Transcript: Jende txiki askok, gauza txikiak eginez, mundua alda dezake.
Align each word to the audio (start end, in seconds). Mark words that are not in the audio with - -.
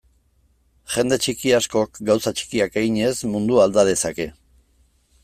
Jende 0.93 1.19
txiki 1.25 1.53
askok, 1.57 2.01
gauza 2.11 2.33
txikiak 2.39 2.79
eginez, 2.83 3.15
mundua 3.35 3.67
alda 3.67 3.85
dezake. 3.91 4.29